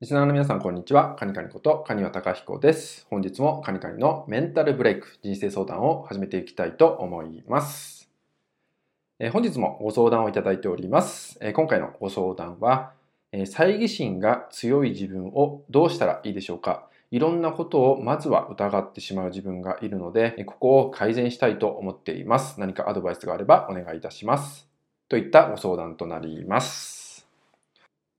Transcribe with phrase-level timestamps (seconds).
[0.00, 1.14] リスナーの皆さん、こんにちは。
[1.16, 3.06] カニカニこと、カニワタカヒコです。
[3.10, 8.08] 本日もカニカニのメンタルブレイク、人生相談を始めていきたいと思います。
[9.18, 11.36] え、本日もご相談をいただいております。
[11.42, 12.94] え、今回のご相談は、
[13.30, 22.58] え、猜疑心が強い自分をどうしたらいいでしょうかいろんなことをまずは疑ってしまう自分がいるので、ここを改善したいと思っています。
[22.58, 24.66] 何かアドバイスがあればお願いいたします。
[25.10, 26.99] といったご相談となります。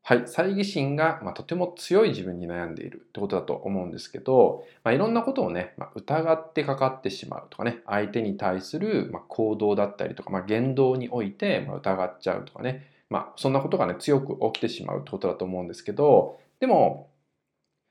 [0.03, 17.09] はい、猜疑心が、ま、とても強い自分に悩んでいるってことだと思うんですけど、まあ、いろんなことをね、まあ、疑ってかかってしまうとかね、相手に対する、ま行動だったりとか、ま、言動において、ま疑っちゃうとかね、まあ、そんなことがね、強く起きてしまうってことだと思うんですけど、でも、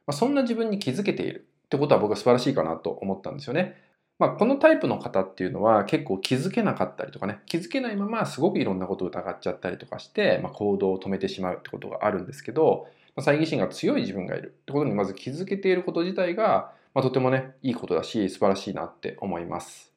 [0.06, 3.76] まそんな自分に気づけているってことは僕は素晴らしいかなと思ったんですよね。
[4.20, 19.90] まあ、このタイプの方っていうのは結構気づけなかったりとかね、気づけないまますごくいろんなことを疑っちゃったりとかして、まあ、行動を止めてしまうってことがあるんですけど、まあ、猜疑心が強い自分がいるってことにまず気づけていること自体が、まあ、とてもね、いいことだし、素晴らしいなって思います。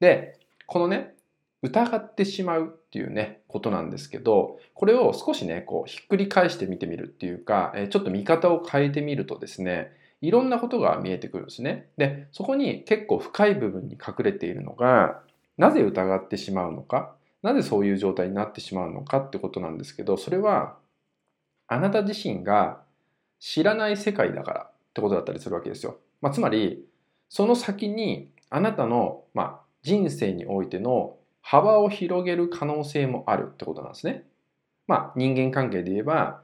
[0.00, 1.12] で、このね、
[1.60, 11.88] 疑ってしまうっていうね、ことなんですけど、これを少しね、こう、ひっくり返して見てみるっていうか、ちょっと見方を変えてみるとですね、いろんなことが見えてくるんですね。
[11.96, 15.22] で、そこに結構深い部分に隠れているのが、
[15.56, 20.76] なぜ疑ってしまうのか、なぜそういう状態になってしまうのかってことなんですけど、それは、
[21.68, 22.82] あなた自身が
[23.38, 25.98] 知らない世界だからってことだったりするわけですよ。
[26.20, 26.84] まあ、つまり、
[27.28, 34.24] その先にあなたの、まあ、人生においての幅を広げる可能性もあるってことなんですね。
[34.86, 36.42] まあ、人間関係で言えば、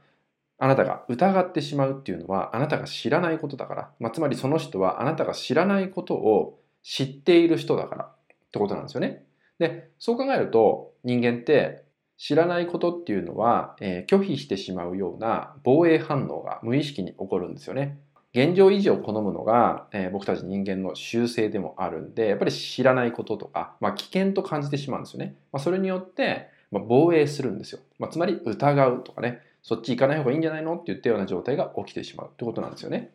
[0.59, 8.09] あなたが疑ってしまうっていうのはあなたが知らないことだから、まあ、つまりその人はあなたが知らないことを知っている人だからっ
[8.53, 9.25] てことなんですよね。
[9.59, 11.85] で、そう考えると人間って
[12.17, 17.99] 知らないことっていうのは、えー、拒否してしまうような防衛反応が無意識に起こるんですよね。
[18.33, 25.37] 現状維持を好むのが、えー、僕たち人間の習性でもあるんで、やっぱり知らないこととか、まあ、危険と感じてしまうんですよね。
[25.53, 27.81] まあ、それによって、まあ、防衛するんですよ。
[27.99, 33.11] まあ、つまり疑うとかね、そっち行かない方がいいんじゃないのって言ったような状態が起きてしまうってことなんですよね。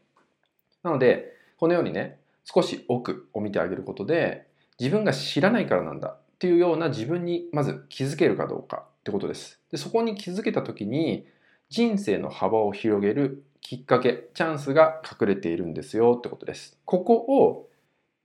[0.84, 4.48] なので、このようにね、少し奥を見てあげることで、
[4.78, 9.62] 自分が知らないからなんだっていうような自分にまず気づけるかどうかってことです。
[9.72, 11.26] でそこに気づけた時に、
[11.70, 16.78] 人生の幅を広げるきっかけ、チャンスが隠れているんですよってことです。
[16.84, 17.70] ここを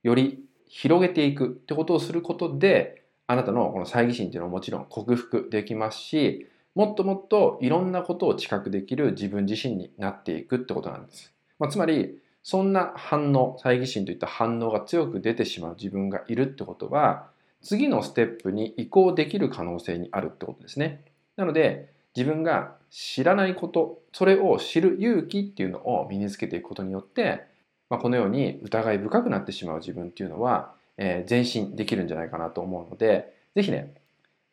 [0.03, 11.33] より広げていくってことをすることで、あなたのこの猜疑心っていうのはもちろん克服できますし、もっともっといろんなことを知覚できる自分自身になっていくってことなんです。
[11.57, 17.31] まあ、つまり、そんな反応、猜疑心といった反応が強く出てしまう自分がいるってことは、
[17.63, 21.03] 次のステップに移行できる可能性にあるってことですね。
[21.35, 27.41] なので、自分が知らないこと、それを知る勇気っていうのを身につけていくことによって、
[27.89, 33.95] まあ、このように疑い深くなってしまう自分っていうのは、えー、前進できるんじゃないかなと思うので、ぜひね、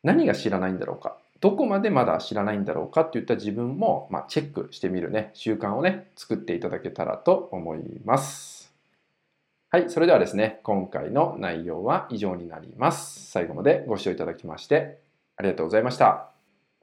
[0.01, 1.19] 何が知らないんだろうか。
[1.45, 8.73] どこまでまだ知らないんだろうかっていった自分も、まあ、チェックしてみるね、習慣をね、作っていただけたらと思います。
[9.69, 13.29] はい、それではですね、今回の内容は以上になります。
[13.29, 14.97] 最後までご視聴いただきまして
[15.37, 16.34] ありがとうございました。